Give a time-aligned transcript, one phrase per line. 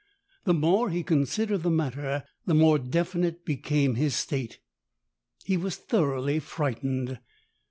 [0.45, 4.57] The more he considered the matter, the more definite became his state.
[5.45, 7.19] He was thoroughly frightened.